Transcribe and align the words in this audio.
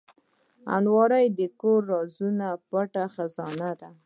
الماري 0.75 1.25
د 1.37 1.39
کورنۍ 1.61 1.85
رازونو 1.89 2.49
پټ 2.69 2.93
خزانه 3.13 3.69
ده 3.79 3.89